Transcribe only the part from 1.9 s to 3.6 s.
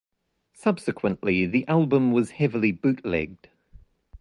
was heavily bootlegged.